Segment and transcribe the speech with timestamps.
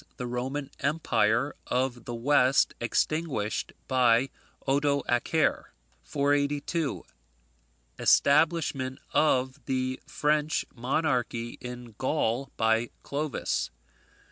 [0.17, 4.31] The Roman Empire of the West extinguished by
[4.67, 5.65] Odoacer.
[6.01, 7.03] 482.
[7.99, 13.69] Establishment of the French monarchy in Gaul by Clovis.